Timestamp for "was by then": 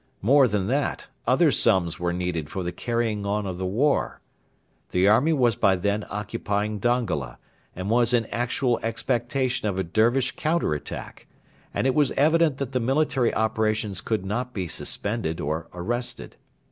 5.31-6.05